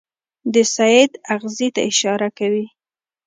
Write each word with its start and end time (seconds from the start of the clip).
د 0.53 0.55
سید 0.75 1.11
اغېزې 1.33 1.67
ته 1.75 1.81
اشاره 1.89 2.29
کوي. 2.37 2.65